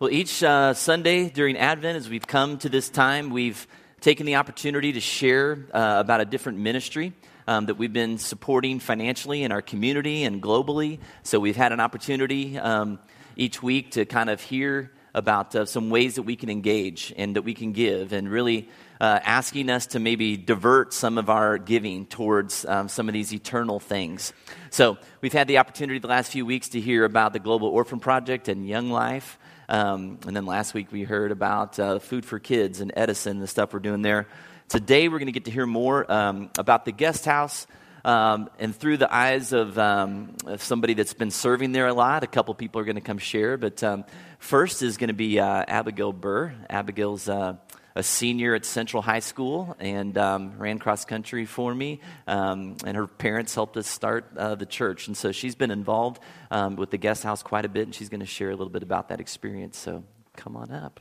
[0.00, 3.66] Well, each uh, Sunday during Advent, as we've come to this time, we've
[4.00, 7.14] taken the opportunity to share uh, about a different ministry
[7.48, 11.00] um, that we've been supporting financially in our community and globally.
[11.24, 13.00] So we've had an opportunity um,
[13.34, 17.34] each week to kind of hear about uh, some ways that we can engage and
[17.34, 18.68] that we can give, and really
[19.00, 23.34] uh, asking us to maybe divert some of our giving towards um, some of these
[23.34, 24.32] eternal things.
[24.70, 27.98] So we've had the opportunity the last few weeks to hear about the Global Orphan
[27.98, 29.40] Project and Young Life.
[29.68, 33.46] Um, and then last week we heard about uh, Food for Kids and Edison, the
[33.46, 34.26] stuff we're doing there.
[34.68, 37.66] Today we're going to get to hear more um, about the guest house.
[38.04, 42.26] Um, and through the eyes of, um, somebody that's been serving there a lot, a
[42.26, 43.58] couple people are going to come share.
[43.58, 44.04] But um,
[44.38, 46.54] first is going to be uh, Abigail Burr.
[46.70, 47.56] Abigail's uh,
[47.98, 52.00] a senior at Central High School and um, ran cross country for me.
[52.28, 55.08] Um, and her parents helped us start uh, the church.
[55.08, 58.08] And so she's been involved um, with the guest house quite a bit, and she's
[58.08, 59.76] going to share a little bit about that experience.
[59.76, 60.04] So
[60.36, 61.00] come on up.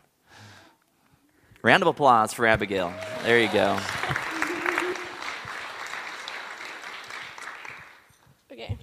[1.62, 2.92] Round of applause for Abigail.
[3.22, 3.80] There you go.
[8.52, 8.76] Okay.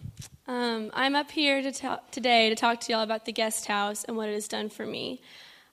[0.47, 4.05] Um, I'm up here to ta- today to talk to y'all about the guest house
[4.05, 5.21] and what it has done for me.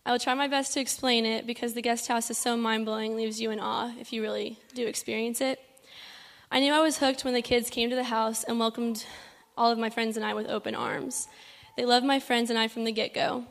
[0.03, 2.85] I will try my best to explain it because the guest house is so mind
[2.85, 5.59] blowing, leaves you in awe if you really do experience it.
[6.49, 9.05] I knew I was hooked when the kids came to the house and welcomed
[9.55, 11.27] all of my friends and I with open arms.
[11.77, 13.45] They loved my friends and I from the get go.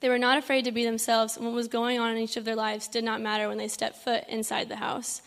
[0.00, 2.44] They were not afraid to be themselves, and what was going on in each of
[2.44, 5.22] their lives did not matter when they stepped foot inside the house.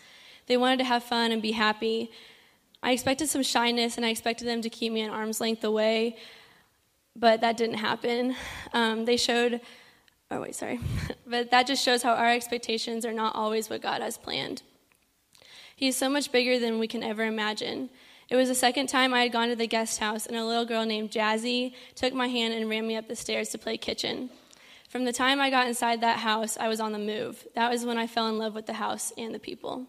[0.46, 2.10] They wanted to have fun and be happy.
[2.82, 6.16] I expected some shyness, and I expected them to keep me an arm's length away,
[7.16, 8.36] but that didn't happen.
[8.74, 9.62] Um, they showed
[10.30, 10.80] Oh, wait, sorry.
[11.26, 14.62] but that just shows how our expectations are not always what God has planned.
[15.76, 17.90] He is so much bigger than we can ever imagine.
[18.28, 20.64] It was the second time I had gone to the guest house, and a little
[20.64, 24.30] girl named Jazzy took my hand and ran me up the stairs to play kitchen.
[24.88, 27.46] From the time I got inside that house, I was on the move.
[27.54, 29.86] That was when I fell in love with the house and the people.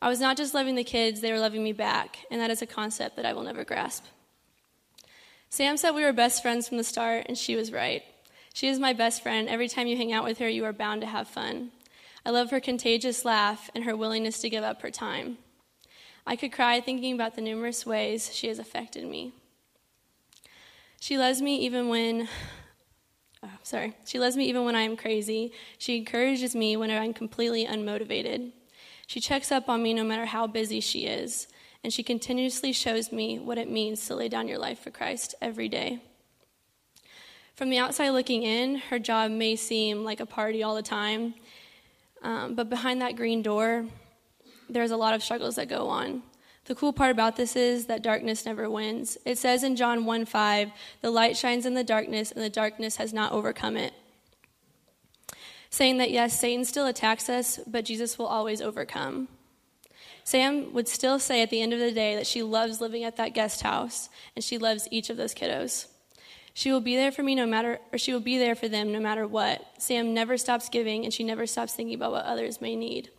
[0.00, 2.62] I was not just loving the kids, they were loving me back, and that is
[2.62, 4.04] a concept that I will never grasp.
[5.48, 8.02] Sam said we were best friends from the start, and she was right.
[8.56, 9.50] She is my best friend.
[9.50, 11.72] Every time you hang out with her, you are bound to have fun.
[12.24, 15.36] I love her contagious laugh and her willingness to give up her time.
[16.26, 19.34] I could cry thinking about the numerous ways she has affected me.
[20.98, 22.30] She loves me even when
[23.42, 23.92] oh, sorry.
[24.06, 25.52] She loves me even when I am crazy.
[25.76, 28.52] She encourages me when I'm completely unmotivated.
[29.06, 31.46] She checks up on me no matter how busy she is,
[31.84, 35.34] and she continuously shows me what it means to lay down your life for Christ
[35.42, 36.00] every day.
[37.56, 41.32] From the outside looking in, her job may seem like a party all the time,
[42.22, 43.86] um, but behind that green door,
[44.68, 46.22] there's a lot of struggles that go on.
[46.66, 49.16] The cool part about this is that darkness never wins.
[49.24, 52.96] It says in John 1 5, the light shines in the darkness, and the darkness
[52.96, 53.94] has not overcome it.
[55.70, 59.28] Saying that yes, Satan still attacks us, but Jesus will always overcome.
[60.24, 63.16] Sam would still say at the end of the day that she loves living at
[63.16, 65.86] that guest house, and she loves each of those kiddos.
[66.56, 68.90] She will be there for me no matter, or she will be there for them
[68.90, 69.62] no matter what.
[69.76, 73.10] Sam never stops giving, and she never stops thinking about what others may need.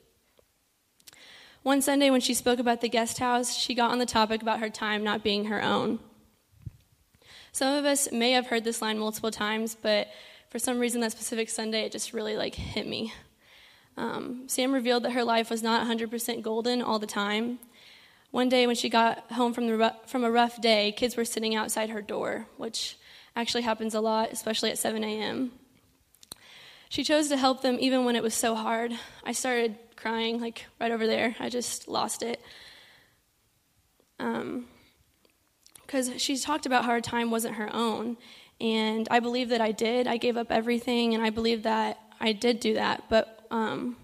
[1.62, 4.60] One Sunday, when she spoke about the guest house, she got on the topic about
[4.60, 6.00] her time not being her own.
[7.52, 10.08] Some of us may have heard this line multiple times, but
[10.50, 13.14] for some reason, that specific Sunday, it just really like hit me.
[13.98, 17.60] Um, Sam revealed that her life was not 100% golden all the time.
[18.32, 21.54] One day, when she got home from, the, from a rough day, kids were sitting
[21.54, 22.98] outside her door, which
[23.38, 25.52] actually happens a lot, especially at 7 a.m.
[26.90, 28.94] She chose to help them even when it was so hard.
[29.24, 31.36] I started crying, like right over there.
[31.40, 32.42] I just lost it.
[34.18, 38.18] Because um, she talked about how her time wasn't her own.
[38.60, 40.08] And I believe that I did.
[40.08, 43.04] I gave up everything, and I believe that I did do that.
[43.08, 43.98] But um,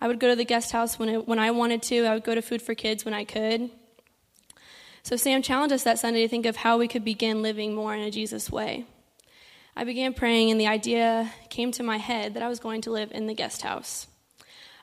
[0.00, 2.24] I would go to the guest house when, it, when I wanted to, I would
[2.24, 3.70] go to Food for Kids when I could.
[5.02, 7.94] So Sam challenged us that Sunday to think of how we could begin living more
[7.94, 8.84] in a Jesus way.
[9.74, 12.90] I began praying, and the idea came to my head that I was going to
[12.90, 14.06] live in the guest house.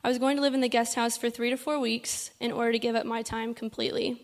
[0.04, 2.52] I was going to live in the guest house for three to four weeks in
[2.52, 4.22] order to give up my time completely.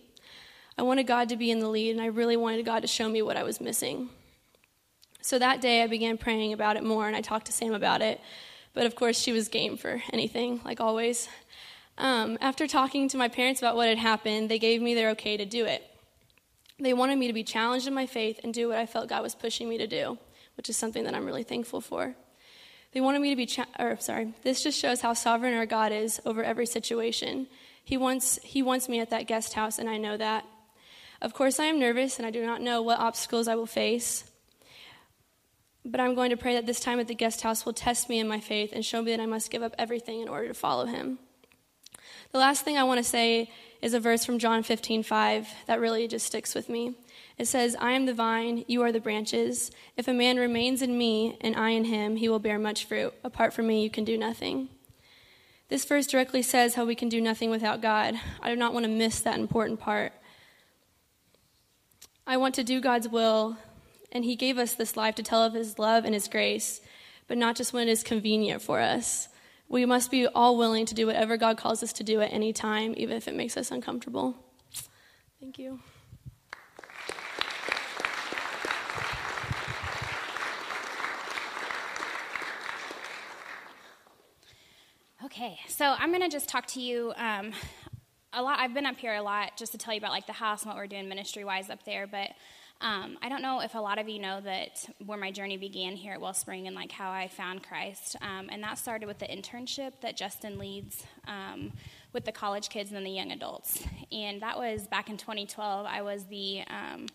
[0.77, 3.07] I wanted God to be in the lead, and I really wanted God to show
[3.07, 4.09] me what I was missing.
[5.21, 8.01] So that day, I began praying about it more, and I talked to Sam about
[8.01, 8.19] it.
[8.73, 11.29] But of course, she was game for anything, like always.
[11.97, 15.37] Um, after talking to my parents about what had happened, they gave me their okay
[15.37, 15.83] to do it.
[16.79, 19.21] They wanted me to be challenged in my faith and do what I felt God
[19.21, 20.17] was pushing me to do,
[20.57, 22.15] which is something that I'm really thankful for.
[22.93, 25.91] They wanted me to be, cha- or sorry, this just shows how sovereign our God
[25.91, 27.47] is over every situation.
[27.83, 30.45] He wants, he wants me at that guest house, and I know that.
[31.21, 34.25] Of course, I am nervous, and I do not know what obstacles I will face.
[35.85, 38.19] But I'm going to pray that this time at the guest house will test me
[38.19, 40.53] in my faith and show me that I must give up everything in order to
[40.53, 41.19] follow him.
[42.33, 45.79] The last thing I want to say is a verse from John 15, 5 that
[45.79, 46.95] really just sticks with me.
[47.37, 49.69] It says, I am the vine, you are the branches.
[49.97, 53.13] If a man remains in me and I in him, he will bear much fruit.
[53.23, 54.69] Apart from me, you can do nothing.
[55.69, 58.15] This verse directly says how we can do nothing without God.
[58.41, 60.11] I do not want to miss that important part.
[62.25, 63.57] I want to do God's will,
[64.11, 66.81] and He gave us this life to tell of His love and His grace,
[67.27, 69.27] but not just when it is convenient for us.
[69.67, 72.53] We must be all willing to do whatever God calls us to do at any
[72.53, 74.35] time, even if it makes us uncomfortable.
[75.39, 75.79] Thank you.
[85.25, 87.53] Okay, so I'm going to just talk to you um,
[88.33, 88.59] a lot.
[88.59, 90.69] I've been up here a lot just to tell you about like the house and
[90.69, 92.29] what we're doing ministry wise up there, but
[92.83, 95.95] um, I don't know if a lot of you know that where my journey began
[95.95, 99.25] here at Wellspring and like how I found Christ, um, and that started with the
[99.25, 101.71] internship that Justin leads um,
[102.11, 103.81] with the college kids and then the young adults,
[104.11, 105.85] and that was back in 2012.
[105.89, 107.07] I was the um,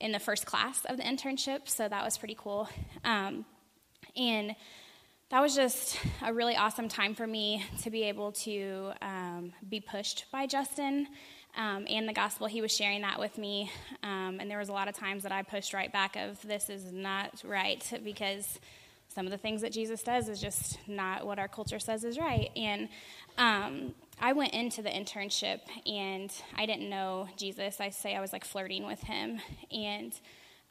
[0.00, 2.68] in the first class of the internship, so that was pretty cool,
[3.04, 3.44] um,
[4.16, 4.56] and
[5.30, 9.78] that was just a really awesome time for me to be able to um, be
[9.78, 11.06] pushed by Justin
[11.56, 12.46] um, and the gospel.
[12.46, 13.70] He was sharing that with me,
[14.02, 16.70] um, and there was a lot of times that I pushed right back of this
[16.70, 18.58] is not right because
[19.08, 22.18] some of the things that Jesus does is just not what our culture says is
[22.18, 22.50] right.
[22.56, 22.88] And
[23.38, 27.80] um, I went into the internship and I didn't know Jesus.
[27.80, 29.40] I say I was like flirting with him
[29.70, 30.12] and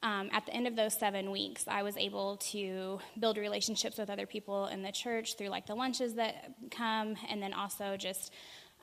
[0.03, 4.09] um, at the end of those seven weeks, I was able to build relationships with
[4.09, 8.33] other people in the church through like the lunches that come, and then also just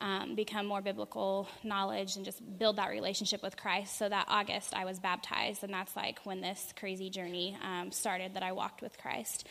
[0.00, 3.97] um, become more biblical knowledge and just build that relationship with Christ.
[3.99, 8.35] So that August, I was baptized, and that's like when this crazy journey um, started
[8.35, 9.47] that I walked with Christ.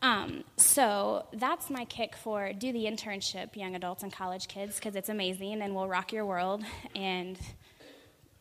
[0.00, 4.94] Um, so that's my kick for do the internship, young adults and college kids, because
[4.94, 6.62] it's amazing and will rock your world.
[6.94, 7.38] And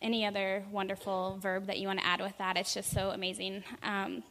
[0.02, 2.58] any other wonderful verb that you want to add with that.
[2.58, 3.64] It's just so amazing.
[3.84, 4.24] Um,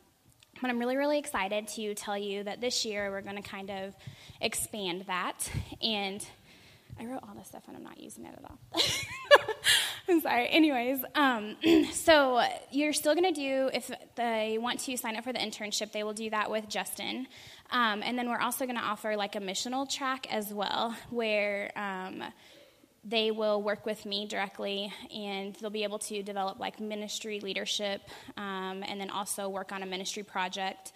[0.60, 3.70] but I'm really, really excited to tell you that this year we're going to kind
[3.70, 3.94] of
[4.40, 5.50] expand that.
[5.82, 6.24] And
[6.98, 8.58] I wrote all this stuff and I'm not using it at all.
[10.08, 10.48] I'm sorry.
[10.48, 11.56] Anyways, um,
[11.92, 15.92] so you're still going to do, if they want to sign up for the internship,
[15.92, 17.26] they will do that with Justin.
[17.70, 21.72] Um, and then we're also going to offer like a missional track as well, where
[21.76, 22.22] um,
[23.04, 28.02] they will work with me directly and they'll be able to develop like ministry leadership
[28.36, 30.92] um, and then also work on a ministry project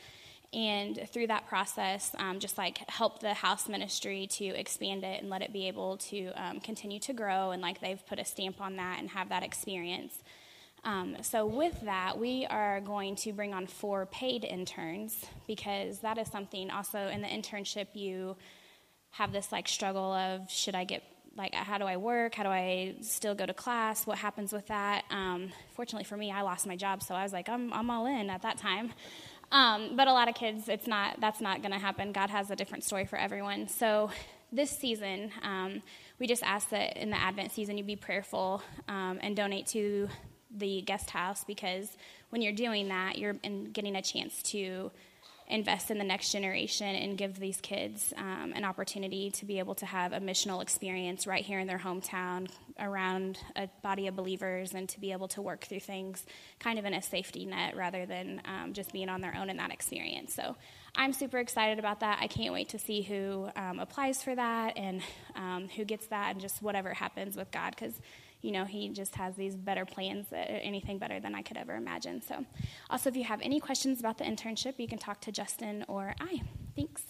[0.53, 5.31] and through that process um, just like help the house ministry to expand it and
[5.31, 8.61] let it be able to um, continue to grow and like they've put a stamp
[8.61, 10.23] on that and have that experience
[10.83, 16.19] um, so with that we are going to bring on four paid interns because that
[16.19, 18.37] is something also in the internship you
[19.13, 21.03] have this like struggle of should i get
[21.37, 22.35] like how do I work?
[22.35, 24.07] How do I still go to class?
[24.07, 25.05] What happens with that?
[25.11, 28.07] Um, fortunately for me, I lost my job, so I was like, I'm, I'm all
[28.07, 28.93] in at that time.
[29.53, 31.21] Um, but a lot of kids, it's not.
[31.21, 32.13] That's not going to happen.
[32.13, 33.69] God has a different story for everyone.
[33.69, 34.11] So
[34.53, 35.83] this season, um,
[36.19, 40.09] we just ask that in the Advent season you be prayerful um, and donate to
[40.57, 41.97] the guest house because
[42.31, 43.35] when you're doing that, you're
[43.73, 44.91] getting a chance to
[45.51, 49.75] invest in the next generation and give these kids um, an opportunity to be able
[49.75, 54.73] to have a missional experience right here in their hometown around a body of believers
[54.73, 56.25] and to be able to work through things
[56.59, 59.57] kind of in a safety net rather than um, just being on their own in
[59.57, 60.33] that experience.
[60.33, 60.57] So
[60.95, 62.19] I'm super excited about that.
[62.21, 65.03] I can't wait to see who um, applies for that and
[65.35, 67.95] um, who gets that and just whatever happens with God because
[68.43, 71.75] you know, he just has these better plans, uh, anything better than I could ever
[71.75, 72.23] imagine.
[72.23, 72.45] So,
[72.89, 76.15] also, if you have any questions about the internship, you can talk to Justin or
[76.21, 76.43] I.
[76.77, 77.03] Thanks.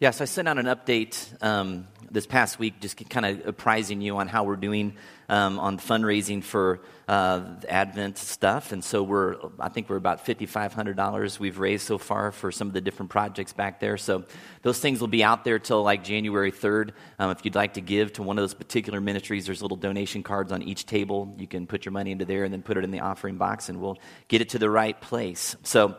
[0.00, 4.16] Yes, I sent out an update um, this past week, just kind of apprising you
[4.18, 4.94] on how we're doing
[5.28, 8.72] um, on fundraising for uh, Advent stuff.
[8.72, 12.74] And so we're, I think we're about $5,500 we've raised so far for some of
[12.74, 13.96] the different projects back there.
[13.96, 14.24] So
[14.62, 16.92] those things will be out there till like January 3rd.
[17.18, 20.22] Um, if you'd like to give to one of those particular ministries, there's little donation
[20.22, 21.34] cards on each table.
[21.38, 23.68] You can put your money into there and then put it in the offering box,
[23.68, 23.98] and we'll
[24.28, 25.56] get it to the right place.
[25.62, 25.96] So,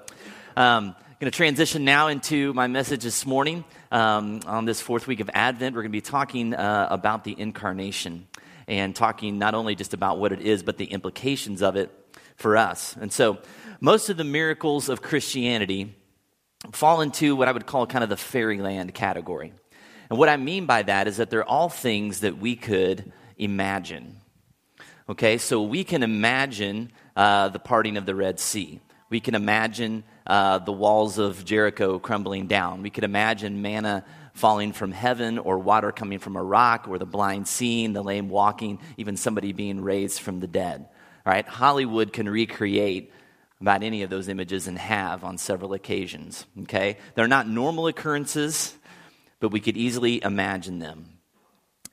[0.56, 3.66] um, going to transition now into my message this morning.
[3.92, 7.38] Um, on this fourth week of Advent, we're going to be talking uh, about the
[7.38, 8.30] incarnation
[8.70, 11.92] and talking not only just about what it is, but the implications of it
[12.38, 12.96] for us.
[13.02, 13.40] And so,
[13.82, 15.94] most of the miracles of Christianity
[16.72, 19.52] fall into what I would call kind of the fairyland category.
[20.10, 24.22] And what I mean by that is that they're all things that we could imagine.
[25.10, 28.80] Okay, so we can imagine uh, the parting of the Red Sea.
[29.10, 32.84] We can imagine uh, the walls of Jericho crumbling down.
[32.84, 37.06] We could imagine manna falling from heaven or water coming from a rock or the
[37.06, 40.88] blind seeing, the lame walking, even somebody being raised from the dead.
[41.26, 43.12] All right, Hollywood can recreate
[43.60, 46.46] about any of those images and have on several occasions.
[46.62, 48.78] Okay, they're not normal occurrences,
[49.40, 51.18] but we could easily imagine them.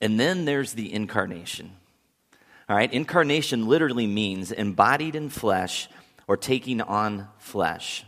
[0.02, 1.72] And then there's the incarnation.
[2.68, 5.88] All right, incarnation literally means embodied in flesh
[6.28, 8.04] or taking on flesh.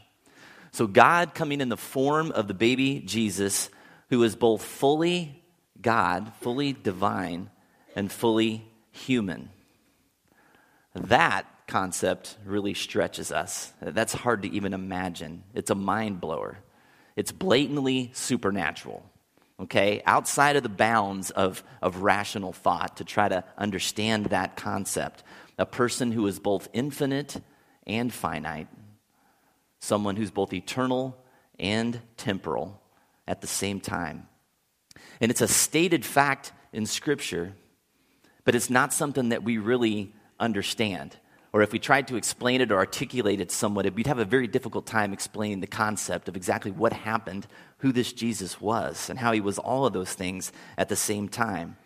[0.78, 3.68] So, God coming in the form of the baby Jesus,
[4.10, 5.42] who is both fully
[5.82, 7.50] God, fully divine,
[7.96, 9.50] and fully human.
[10.94, 13.72] That concept really stretches us.
[13.82, 15.42] That's hard to even imagine.
[15.52, 16.58] It's a mind blower.
[17.16, 19.04] It's blatantly supernatural,
[19.58, 20.00] okay?
[20.06, 25.24] Outside of the bounds of, of rational thought to try to understand that concept.
[25.58, 27.42] A person who is both infinite
[27.84, 28.68] and finite,
[29.80, 31.16] someone who's both eternal
[31.58, 32.80] and temporal
[33.26, 34.26] at the same time.
[35.20, 37.54] And it's a stated fact in Scripture,
[38.44, 41.16] but it's not something that we really understand.
[41.52, 44.46] Or if we tried to explain it or articulate it somewhat, we'd have a very
[44.46, 47.46] difficult time explaining the concept of exactly what happened,
[47.78, 51.28] who this Jesus was, and how he was all of those things at the same
[51.28, 51.76] time.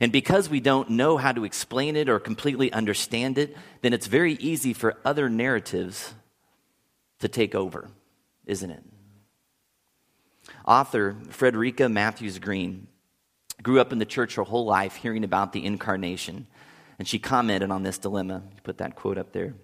[0.00, 4.08] And because we don't know how to explain it or completely understand it, then it's
[4.08, 6.14] very easy for other narratives
[7.20, 7.88] to take over,
[8.46, 8.82] isn't it?
[10.66, 12.86] Author Frederica Mathewes-Green
[13.62, 16.46] grew up in the church her whole life hearing about the incarnation.
[16.98, 18.42] And she commented on this dilemma.
[18.62, 19.54] Put that quote up there.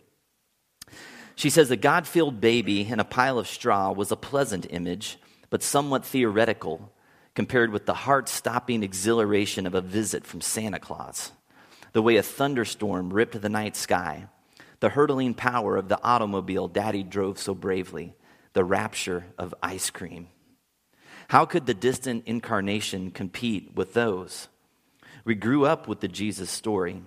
[1.35, 5.19] She says, A God filled baby in a pile of straw was a pleasant image,
[5.49, 6.93] but somewhat theoretical
[7.35, 11.33] compared with the heart stopping exhilaration of a visit from Santa Claus,
[11.93, 14.27] the way a thunderstorm ripped the night sky,
[14.81, 18.15] the hurtling power of the automobile daddy drove so bravely,
[18.55, 20.29] the rapture of ice cream.
[21.29, 24.49] How could the distant incarnation compete with those?
[25.25, 27.03] We grew up with the Jesus story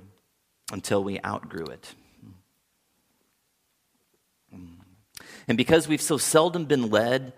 [0.71, 1.95] until we outgrew it.
[5.47, 7.33] And because we've so seldom been led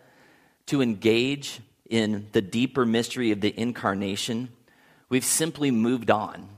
[0.68, 4.50] to engage in the deeper mystery of the incarnation,
[5.10, 6.50] we've simply moved on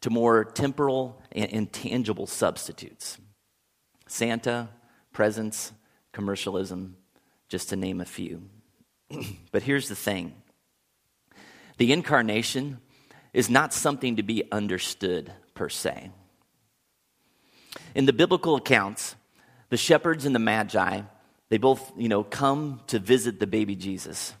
[0.00, 3.18] to more temporal intangible substitutes
[4.06, 4.68] Santa,
[5.12, 5.72] presents,
[6.12, 6.96] commercialism,
[7.48, 8.42] just to name a few.
[9.52, 10.34] but here's the thing
[11.78, 12.78] the incarnation
[13.32, 16.10] is not something to be understood per se.
[17.94, 19.14] In the biblical accounts,
[19.68, 21.02] the shepherds and the magi,
[21.48, 24.34] they both, you know, come to visit the baby Jesus.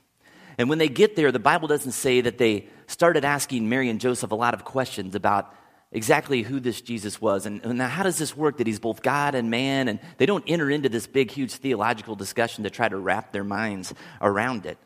[0.58, 4.00] And when they get there, the Bible doesn't say that they started asking Mary and
[4.00, 5.54] Joseph a lot of questions about
[5.92, 9.34] exactly who this Jesus was and, and how does this work that he's both God
[9.34, 9.88] and man.
[9.88, 13.44] And they don't enter into this big, huge theological discussion to try to wrap their
[13.44, 14.78] minds around it.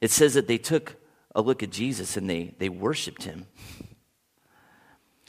[0.00, 0.96] It says that they took
[1.34, 3.46] a look at Jesus and they, they worshiped him.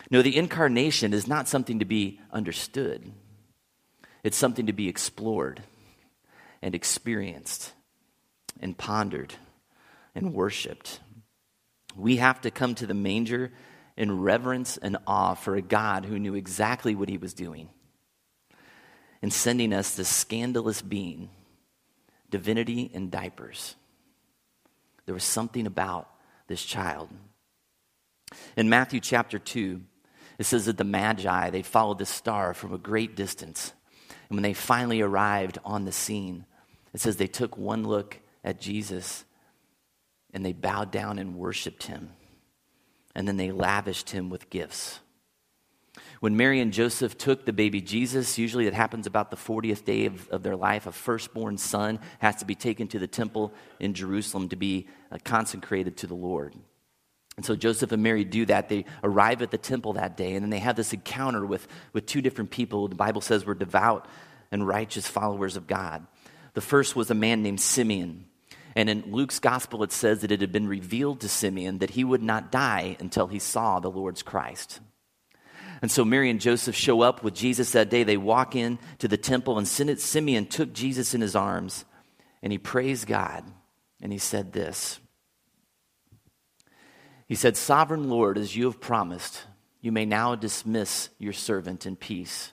[0.10, 3.12] No, the incarnation is not something to be understood,
[4.24, 5.63] it's something to be explored
[6.62, 7.74] and experienced
[8.60, 9.34] and pondered
[10.13, 11.00] and worshiped.
[11.96, 13.51] We have to come to the manger
[14.01, 17.70] in reverence and awe for a God who knew exactly what he was doing
[19.22, 21.29] in sending us this scandalous being,
[22.31, 23.75] divinity in diapers.
[25.05, 26.10] There was something about
[26.48, 27.10] this child.
[28.58, 29.79] In Matthew chapter 2,
[30.39, 33.72] it says that the Magi, they followed the star from a great distance.
[34.29, 36.48] And when they finally arrived on the scene,
[36.91, 39.25] it says they took one look at Jesus
[40.34, 42.10] and they bowed down and worshiped him.
[43.15, 45.00] And then they lavished him with gifts.
[46.22, 50.06] When Mary and Joseph took the baby Jesus, usually it happens about the 40th day
[50.06, 53.96] of, of their life, a firstborn son has to be taken to the temple in
[53.96, 56.56] Jerusalem to be uh, consecrated to the Lord.
[57.38, 58.70] And so Joseph and Mary do that.
[58.70, 62.06] They arrive at the temple that day, and then they have this encounter with, with
[62.06, 62.88] two different people.
[62.88, 64.06] The Bible says were devout
[64.51, 66.06] and righteous followers of God.
[66.53, 68.25] The first was a man named Simeon.
[68.75, 72.04] And in Luke's gospel, it says that it had been revealed to Simeon that he
[72.04, 74.80] would not die until he saw the Lord's Christ.
[75.82, 78.04] And so Mary and Joseph show up with Jesus that day.
[78.04, 81.86] They walk in to the temple, and Simeon took Jesus in his arms,
[82.42, 83.44] and he praised God,
[84.01, 85.00] and he said this.
[87.28, 89.44] He said, Sovereign Lord, as you have promised,
[89.82, 92.51] you may now dismiss your servant in peace.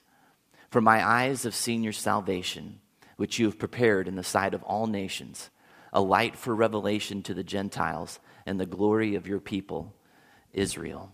[0.71, 2.81] For my eyes have seen your salvation,
[3.17, 5.51] which you have prepared in the sight of all nations
[5.92, 9.95] a light for revelation to the Gentiles and the glory of your people,
[10.52, 11.12] Israel.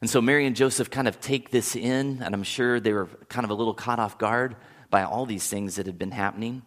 [0.00, 3.06] And so Mary and Joseph kind of take this in, and I'm sure they were
[3.28, 4.56] kind of a little caught off guard
[4.90, 6.62] by all these things that had been happening.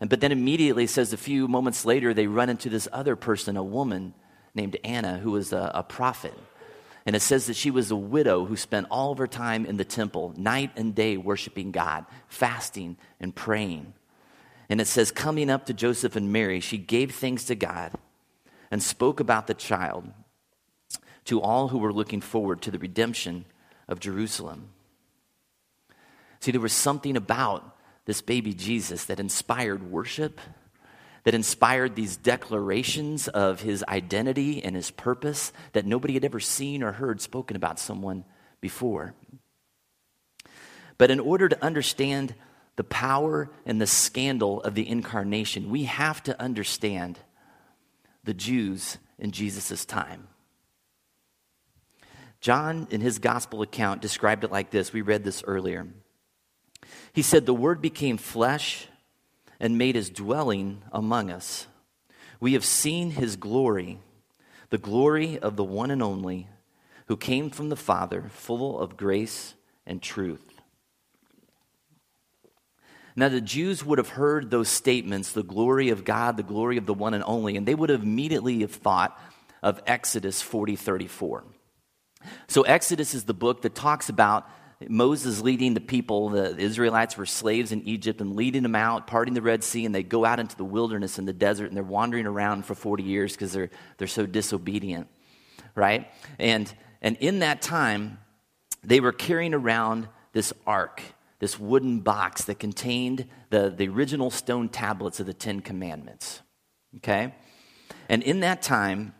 [0.00, 3.56] And but then immediately says a few moments later they run into this other person,
[3.56, 4.14] a woman
[4.54, 6.34] named Anna, who was a, a prophet.
[7.04, 9.76] And it says that she was a widow who spent all of her time in
[9.76, 13.94] the temple, night and day, worshiping God, fasting and praying.
[14.72, 17.92] And it says, coming up to Joseph and Mary, she gave thanks to God
[18.70, 20.10] and spoke about the child
[21.26, 23.44] to all who were looking forward to the redemption
[23.86, 24.70] of Jerusalem.
[26.40, 27.76] See, there was something about
[28.06, 30.40] this baby Jesus that inspired worship,
[31.24, 36.82] that inspired these declarations of his identity and his purpose that nobody had ever seen
[36.82, 38.24] or heard spoken about someone
[38.62, 39.12] before.
[40.96, 42.34] But in order to understand
[42.76, 47.18] the power and the scandal of the incarnation, we have to understand
[48.24, 50.28] the Jews in Jesus' time.
[52.40, 54.92] John, in his gospel account, described it like this.
[54.92, 55.86] We read this earlier.
[57.12, 58.88] He said, The Word became flesh
[59.60, 61.68] and made his dwelling among us.
[62.40, 64.00] We have seen his glory,
[64.70, 66.48] the glory of the one and only,
[67.06, 69.54] who came from the Father, full of grace
[69.86, 70.51] and truth.
[73.14, 76.86] Now, the Jews would have heard those statements, the glory of God, the glory of
[76.86, 79.18] the one and only, and they would have immediately have thought
[79.62, 81.44] of Exodus 40 34.
[82.48, 84.48] So, Exodus is the book that talks about
[84.88, 86.30] Moses leading the people.
[86.30, 89.94] The Israelites were slaves in Egypt and leading them out, parting the Red Sea, and
[89.94, 93.02] they go out into the wilderness in the desert and they're wandering around for 40
[93.02, 95.08] years because they're, they're so disobedient,
[95.74, 96.10] right?
[96.38, 98.18] And, and in that time,
[98.82, 101.02] they were carrying around this ark
[101.42, 106.40] this wooden box that contained the, the original stone tablets of the Ten Commandments.
[106.98, 107.34] Okay?
[108.08, 109.12] And in that time,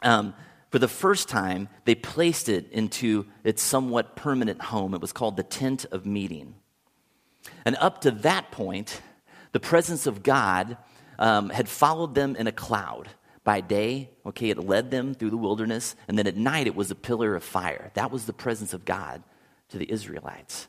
[0.00, 0.32] um,
[0.70, 4.94] for the first time, they placed it into its somewhat permanent home.
[4.94, 6.54] It was called the Tent of Meeting.
[7.66, 9.02] And up to that point,
[9.52, 10.78] the presence of God
[11.18, 13.10] um, had followed them in a cloud.
[13.44, 16.90] By day, okay, it led them through the wilderness, and then at night it was
[16.90, 17.90] a pillar of fire.
[17.92, 19.22] That was the presence of God
[19.68, 20.68] to the Israelites.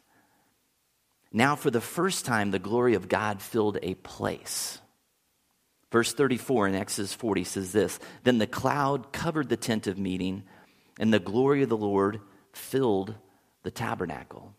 [1.31, 4.79] Now, for the first time, the glory of God filled a place.
[5.91, 10.43] Verse 34 in Exodus 40 says this Then the cloud covered the tent of meeting,
[10.99, 12.19] and the glory of the Lord
[12.51, 13.15] filled
[13.63, 14.55] the tabernacle.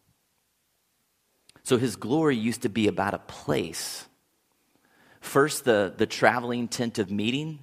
[1.63, 4.07] So his glory used to be about a place.
[5.21, 7.61] First, the, the traveling tent of meeting,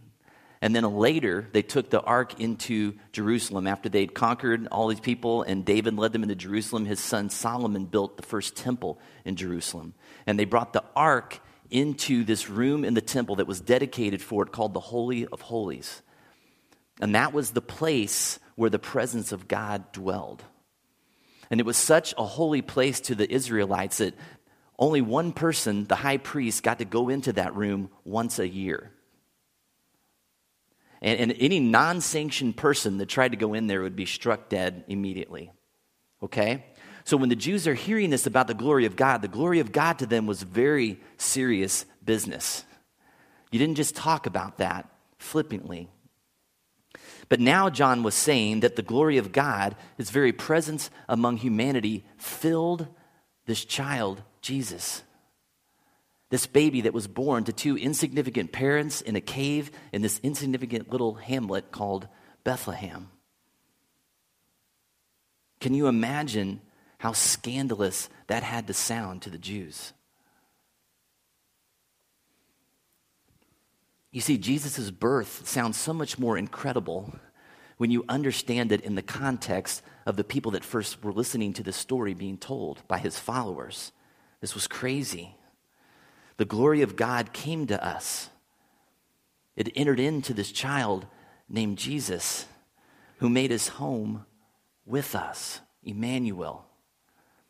[0.61, 5.43] and then later, they took the ark into Jerusalem after they'd conquered all these people,
[5.43, 6.85] and David led them into Jerusalem.
[6.85, 9.93] His son Solomon built the first temple in Jerusalem.
[10.25, 11.39] And they brought the ark
[11.69, 15.41] into this room in the temple that was dedicated for it called the Holy of
[15.41, 16.01] Holies.
[16.99, 20.43] And that was the place where the presence of God dwelled.
[21.51, 24.15] And it was such a holy place to the Israelites that
[24.79, 28.91] only one person, the high priest, got to go into that room once a year.
[31.01, 34.49] And, and any non sanctioned person that tried to go in there would be struck
[34.49, 35.51] dead immediately.
[36.23, 36.65] Okay?
[37.03, 39.71] So when the Jews are hearing this about the glory of God, the glory of
[39.71, 42.65] God to them was very serious business.
[43.51, 45.89] You didn't just talk about that flippantly.
[47.29, 52.05] But now John was saying that the glory of God, his very presence among humanity,
[52.17, 52.87] filled
[53.45, 55.03] this child, Jesus.
[56.29, 60.91] This baby that was born to two insignificant parents in a cave in this insignificant
[60.91, 62.07] little hamlet called
[62.43, 63.09] Bethlehem.
[65.61, 66.61] Can you imagine
[66.97, 69.93] how scandalous that had to sound to the Jews?
[74.11, 77.13] You see, Jesus' birth sounds so much more incredible
[77.77, 81.63] when you understand it in the context of the people that first were listening to
[81.63, 83.91] the story being told by his followers.
[84.41, 85.36] This was crazy
[86.37, 88.29] the glory of God came to us.
[89.55, 91.07] It entered into this child
[91.49, 92.45] named Jesus,
[93.17, 94.25] who made his home
[94.85, 96.65] with us, Emmanuel,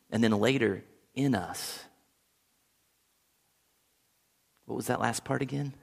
[0.09, 1.83] and then later in us.
[4.65, 5.73] What was that last part again?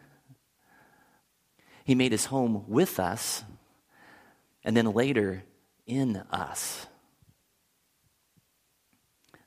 [1.84, 3.44] He made his home with us,
[4.64, 5.44] and then later
[5.86, 6.86] in us.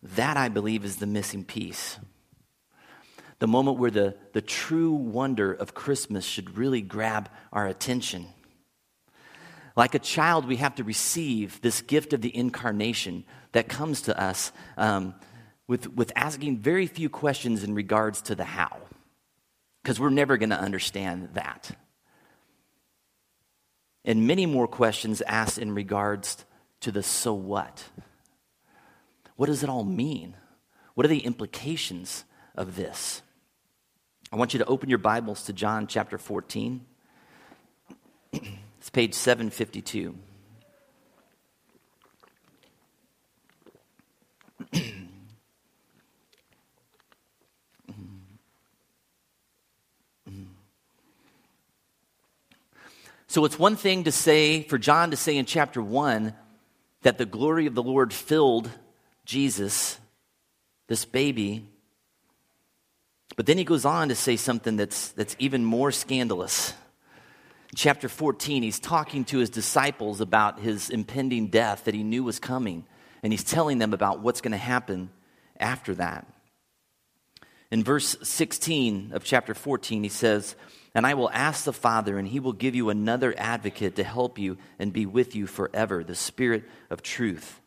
[0.04, 1.98] That, I believe, is the missing piece
[3.40, 8.28] the moment where the, the true wonder of Christmas should really grab our attention.
[9.76, 14.20] Like a child, we have to receive this gift of the incarnation that comes to
[14.20, 15.14] us um,
[15.68, 18.76] with, with asking very few questions in regards to the how,
[19.84, 21.70] because we're never going to understand that.
[24.04, 26.44] And many more questions asked in regards
[26.80, 27.84] to the so what.
[29.36, 30.36] What does it all mean?
[30.96, 32.24] What are the implications
[32.56, 33.22] of this?
[34.30, 36.86] I want you to open your Bibles to John chapter 14.
[38.34, 40.16] It's page 752.
[53.28, 56.34] So it's one thing to say, for John to say in chapter 1
[57.04, 58.70] that the glory of the Lord filled
[59.24, 59.98] Jesus,
[60.88, 61.66] this baby.
[63.38, 66.74] But then he goes on to say something that's, that's even more scandalous.
[67.76, 72.40] Chapter 14, he's talking to his disciples about his impending death that he knew was
[72.40, 72.86] coming,
[73.22, 75.12] and he's telling them about what's going to happen
[75.60, 76.26] after that.
[77.70, 80.56] In verse 16 of chapter 14, he says,
[80.96, 84.40] And I will ask the Father, and he will give you another advocate to help
[84.40, 87.62] you and be with you forever, the Spirit of truth.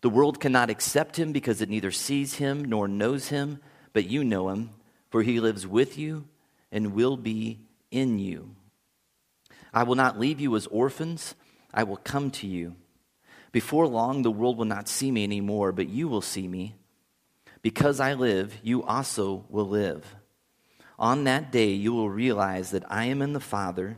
[0.00, 3.60] The world cannot accept him because it neither sees him nor knows him,
[3.92, 4.70] but you know him,
[5.10, 6.26] for he lives with you
[6.72, 8.54] and will be in you.
[9.72, 11.34] I will not leave you as orphans,
[11.72, 12.76] I will come to you.
[13.52, 16.76] Before long, the world will not see me anymore, but you will see me.
[17.62, 20.16] Because I live, you also will live.
[20.98, 23.96] On that day, you will realize that I am in the Father,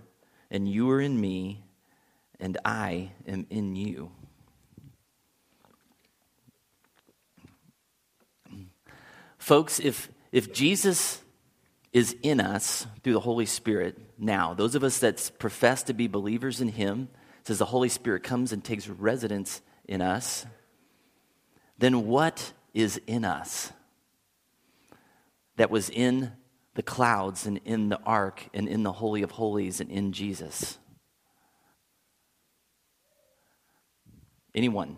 [0.50, 1.64] and you are in me,
[2.40, 4.10] and I am in you.
[9.38, 11.22] Folks, if, if Jesus
[11.92, 16.08] is in us through the Holy Spirit now, those of us that profess to be
[16.08, 17.08] believers in Him,
[17.44, 20.46] says the Holy Spirit comes and takes residence in us,
[21.78, 23.72] then what is in us
[25.56, 26.32] that was in
[26.74, 30.78] the clouds and in the ark and in the Holy of Holies and in Jesus?
[34.54, 34.96] Anyone?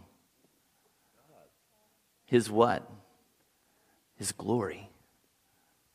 [2.27, 2.88] His what?
[4.16, 4.90] His glory,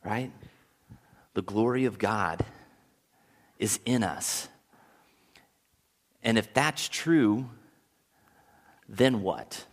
[0.03, 0.31] right?
[1.33, 2.45] The glory of God
[3.57, 4.47] is in us.
[6.23, 7.49] And if that's true,
[8.88, 9.65] then what?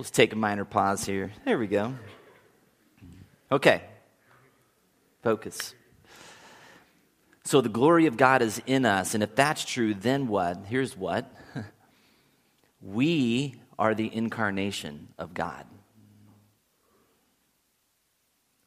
[0.00, 1.30] Let's take a minor pause here.
[1.44, 1.94] There we go.
[3.52, 3.82] Okay.
[5.22, 5.74] Focus.
[7.44, 9.12] So the glory of God is in us.
[9.12, 10.56] And if that's true, then what?
[10.64, 11.30] Here's what
[12.80, 15.66] we are the incarnation of God.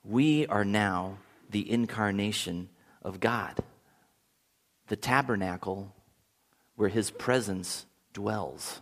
[0.04, 1.18] We are now
[1.50, 2.70] the incarnation
[3.02, 3.58] of God,
[4.86, 5.96] the tabernacle
[6.76, 8.82] where his presence dwells.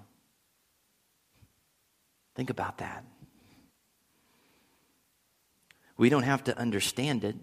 [2.36, 3.04] Think about that.
[5.98, 7.36] We don't have to understand it,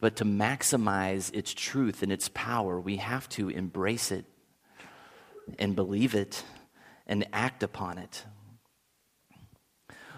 [0.00, 4.24] but to maximize its truth and its power, we have to embrace it
[5.58, 6.44] and believe it
[7.06, 8.24] and act upon it.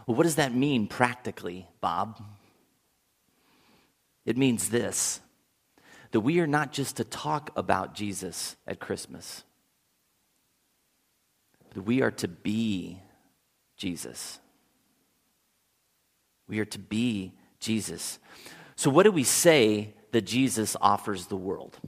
[0.07, 2.23] Well, what does that mean practically, Bob?
[4.25, 5.21] It means this
[6.11, 9.45] that we are not just to talk about Jesus at Christmas
[11.75, 13.01] that we are to be
[13.77, 14.39] Jesus.
[16.49, 18.19] We are to be Jesus.
[18.77, 21.79] So, what do we say that Jesus offers the world?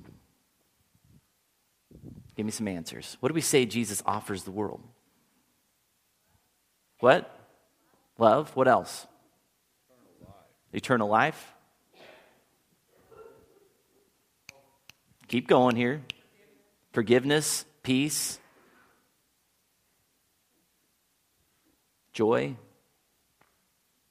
[2.37, 3.17] Give me some answers.
[3.21, 4.81] What do we say Jesus offers the world?
[7.01, 7.31] What?
[8.19, 8.55] Love.
[8.57, 9.07] What else?
[9.93, 10.33] Eternal life.
[10.73, 11.55] Eternal life.
[15.29, 16.03] Keep going here.
[16.93, 18.39] Forgiveness, peace,
[22.15, 22.57] joy,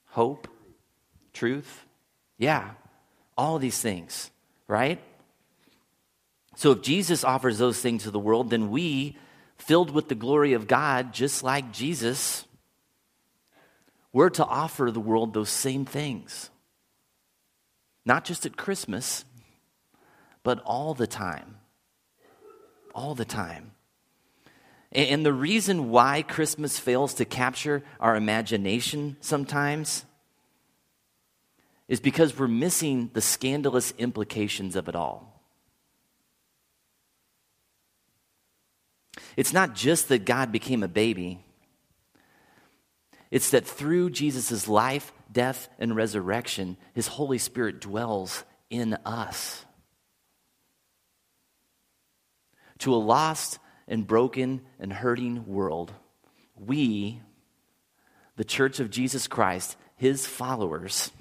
[0.07, 0.47] hope,
[1.33, 1.85] truth.
[2.37, 2.71] Yeah,
[3.35, 4.29] all these things,
[4.67, 5.01] right?
[6.55, 9.17] So if Jesus offers those things to the world, then we,
[9.57, 12.45] filled with the glory of God, just like Jesus,
[14.11, 16.51] we're to offer the world those same things.
[18.05, 19.25] Not just at Christmas,
[20.43, 21.57] but all the time.
[22.93, 23.71] All the time.
[24.93, 30.05] And the reason why Christmas fails to capture our imagination sometimes
[31.87, 35.41] is because we're missing the scandalous implications of it all.
[39.35, 41.39] It's not just that God became a baby,
[43.31, 49.65] it's that through Jesus' life, death, and resurrection, his Holy Spirit dwells in us.
[52.83, 53.59] to a lost
[53.93, 55.93] and broken and hurting world,
[56.55, 57.21] we,
[58.35, 61.11] the Church of Jesus Christ, his followers,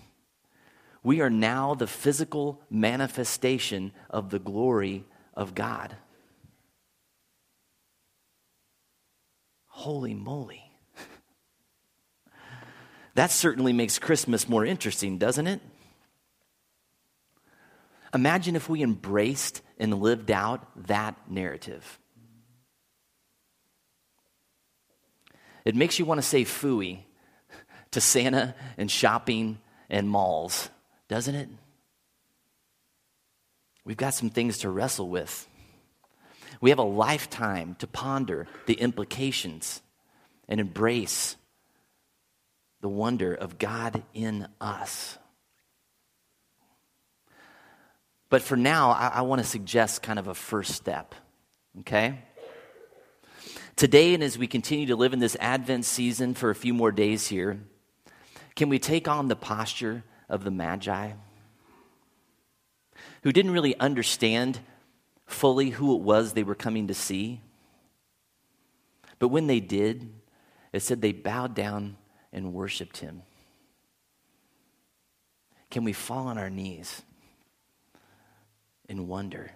[1.03, 5.05] we are now the physical manifestation of the glory
[5.35, 5.95] of God.
[9.67, 10.63] Holy moly.
[13.15, 15.61] That certainly makes Christmas more interesting, doesn't it?
[18.15, 21.99] Imagine if we embraced and lived out that narrative.
[25.65, 27.01] It makes you want to say fooey
[27.93, 30.71] to Santa and shopping and malls,
[31.09, 31.49] doesn't it?
[33.85, 35.49] We've got some things to wrestle with.
[36.61, 39.83] We have a lifetime to ponder the implications
[40.49, 41.37] and embrace
[42.81, 45.19] the wonder of God in us.
[48.29, 51.15] But for now, I, I want to suggest kind of a first step,
[51.81, 52.19] okay?
[53.77, 56.93] Today, and as we continue to live in this Advent season for a few more
[56.93, 57.61] days here,
[58.55, 61.13] can we take on the posture of the Magi?
[63.23, 64.61] Who didn't really understand
[65.33, 67.41] fully who it was they were coming to see.
[69.19, 70.13] But when they did,
[70.73, 71.97] it said they bowed down
[72.33, 73.23] and worshiped him.
[75.71, 77.03] Can we fall on our knees
[78.89, 79.53] in wonder?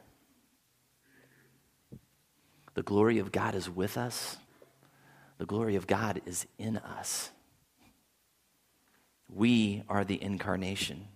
[2.76, 4.36] The glory of God is with us.
[5.38, 7.30] The glory of God is in us.
[9.34, 11.08] We are the incarnation.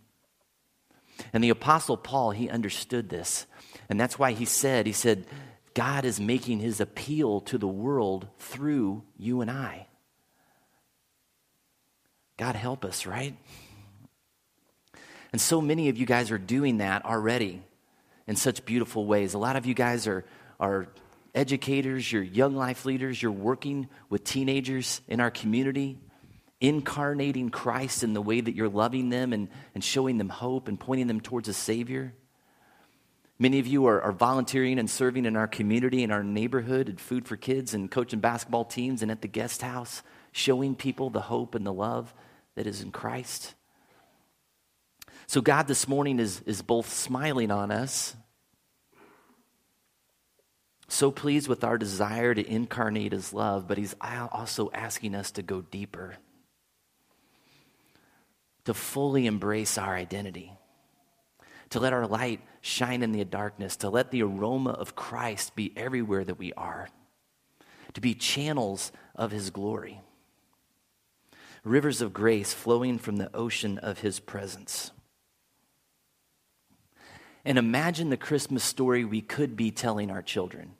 [1.34, 3.44] And the Apostle Paul, he understood this.
[3.90, 5.26] And that's why he said, he said,
[5.74, 9.86] God is making his appeal to the world through you and I.
[12.38, 13.36] God help us, right?
[15.30, 17.62] And so many of you guys are doing that already
[18.26, 19.34] in such beautiful ways.
[19.34, 20.24] A lot of you guys are,
[20.58, 20.88] are
[21.34, 25.98] educators, you're young life leaders, you're working with teenagers in our community,
[26.60, 30.78] incarnating Christ in the way that you're loving them and, and showing them hope and
[30.78, 32.14] pointing them towards a Savior.
[33.38, 37.00] Many of you are, are volunteering and serving in our community, in our neighborhood, at
[37.00, 41.22] Food for Kids and coaching basketball teams and at the guest house, showing people the
[41.22, 42.12] hope and the love
[42.54, 43.54] that is in Christ.
[45.26, 48.14] So, God this morning is, is both smiling on us,
[50.92, 55.42] so pleased with our desire to incarnate His love, but He's also asking us to
[55.42, 56.16] go deeper,
[58.64, 60.52] to fully embrace our identity,
[61.70, 65.72] to let our light shine in the darkness, to let the aroma of Christ be
[65.76, 66.88] everywhere that we are,
[67.94, 70.00] to be channels of His glory
[71.64, 74.90] rivers of grace flowing from the ocean of his presence.
[77.44, 80.72] And imagine the Christmas story we could be telling our children.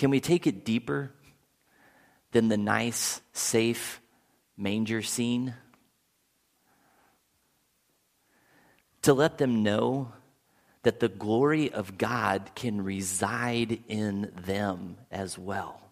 [0.00, 1.12] Can we take it deeper
[2.32, 4.00] than the nice, safe
[4.56, 5.52] manger scene?
[9.02, 10.10] To let them know
[10.84, 15.82] that the glory of God can reside in them as well.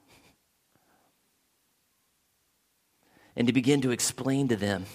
[3.37, 4.87] And to begin to explain to them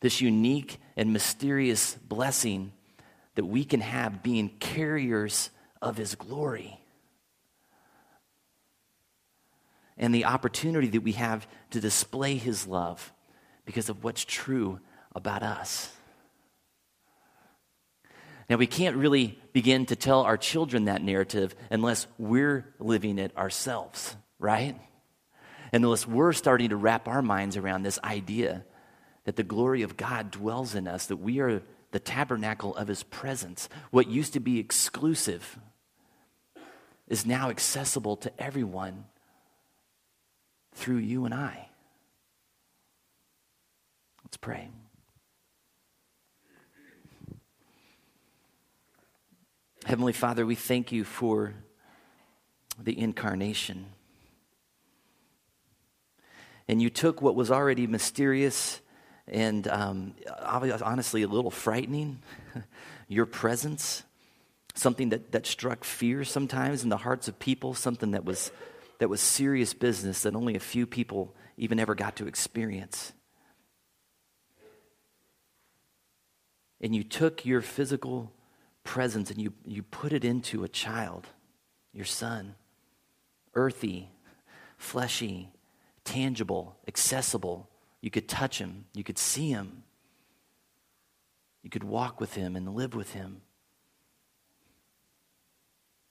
[0.00, 2.72] this unique and mysterious blessing
[3.36, 6.80] that we can have being carriers of His glory.
[9.96, 13.12] And the opportunity that we have to display His love
[13.64, 14.80] because of what's true
[15.14, 15.90] about us.
[18.50, 23.34] Now, we can't really begin to tell our children that narrative unless we're living it
[23.36, 24.78] ourselves, right?
[25.72, 28.64] Unless we're starting to wrap our minds around this idea
[29.24, 33.02] that the glory of God dwells in us, that we are the tabernacle of his
[33.04, 33.68] presence.
[33.90, 35.58] What used to be exclusive
[37.08, 39.04] is now accessible to everyone
[40.74, 41.68] through you and I.
[44.24, 44.68] Let's pray.
[49.84, 51.54] Heavenly Father, we thank you for
[52.82, 53.86] the incarnation.
[56.66, 58.80] And you took what was already mysterious
[59.28, 62.22] and um, honestly a little frightening,
[63.08, 64.02] your presence,
[64.74, 68.50] something that, that struck fear sometimes in the hearts of people, something that was,
[68.98, 73.12] that was serious business that only a few people even ever got to experience.
[76.80, 78.32] And you took your physical
[78.82, 81.26] presence and you, you put it into a child,
[81.92, 82.54] your son,
[83.54, 84.10] earthy,
[84.76, 85.48] fleshy,
[86.04, 87.70] tangible, accessible.
[88.00, 89.84] You could touch him, you could see him,
[91.62, 93.40] you could walk with him and live with him.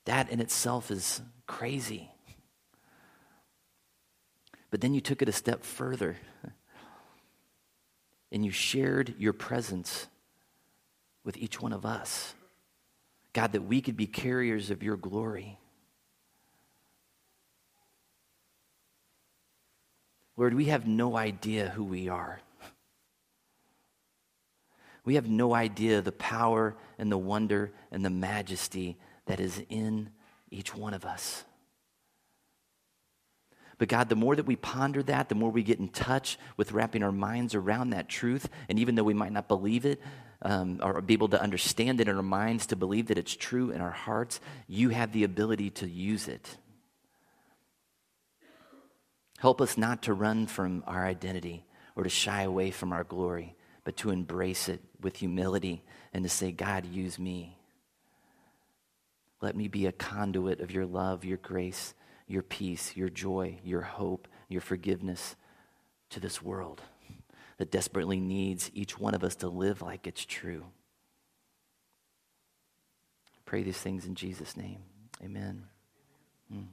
[0.06, 2.13] That in itself is crazy.
[4.74, 6.18] But then you took it a step further
[8.32, 10.08] and you shared your presence
[11.24, 12.34] with each one of us.
[13.34, 15.60] God, that we could be carriers of your glory.
[20.38, 22.42] Lord, we have no idea who we are.
[25.06, 30.10] We have no idea the power and the wonder and the majesty that is in
[30.50, 31.46] each one of us.
[33.84, 36.72] But God, the more that we ponder that, the more we get in touch with
[36.72, 38.48] wrapping our minds around that truth.
[38.70, 40.02] And even though we might not believe it
[40.42, 43.72] um, or be able to understand it in our minds, to believe that it's true
[43.72, 46.56] in our hearts, you have the ability to use it.
[49.40, 51.66] Help us not to run from our identity
[51.98, 56.30] or to shy away from our glory, but to embrace it with humility and to
[56.30, 57.58] say, God, use me.
[59.42, 61.94] Let me be a conduit of your love, your grace,
[62.28, 65.36] your peace, your joy, your hope, your forgiveness
[66.10, 66.82] to this world
[67.58, 70.66] that desperately needs each one of us to live like it's true.
[73.46, 74.80] pray these things in Jesus' name.
[75.24, 75.66] Amen.
[76.52, 76.66] Mm.